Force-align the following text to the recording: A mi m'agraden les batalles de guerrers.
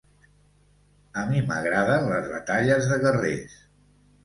A 1.23 1.25
mi 1.27 1.43
m'agraden 1.51 2.09
les 2.15 2.31
batalles 2.33 2.91
de 2.95 3.01
guerrers. 3.07 3.57